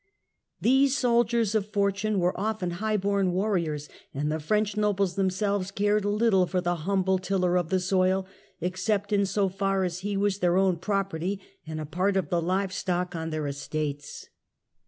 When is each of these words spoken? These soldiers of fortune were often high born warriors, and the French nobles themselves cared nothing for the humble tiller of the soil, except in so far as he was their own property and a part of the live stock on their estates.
These 0.59 0.97
soldiers 0.97 1.53
of 1.53 1.67
fortune 1.71 2.17
were 2.19 2.35
often 2.35 2.71
high 2.81 2.97
born 2.97 3.33
warriors, 3.33 3.87
and 4.15 4.31
the 4.31 4.39
French 4.39 4.75
nobles 4.75 5.13
themselves 5.13 5.69
cared 5.69 6.05
nothing 6.05 6.47
for 6.47 6.59
the 6.59 6.75
humble 6.89 7.19
tiller 7.19 7.55
of 7.55 7.69
the 7.69 7.79
soil, 7.79 8.25
except 8.59 9.13
in 9.13 9.27
so 9.27 9.47
far 9.47 9.83
as 9.83 9.99
he 9.99 10.17
was 10.17 10.39
their 10.39 10.57
own 10.57 10.77
property 10.77 11.39
and 11.67 11.79
a 11.79 11.85
part 11.85 12.17
of 12.17 12.29
the 12.29 12.41
live 12.41 12.73
stock 12.73 13.15
on 13.15 13.29
their 13.29 13.45
estates. 13.45 14.29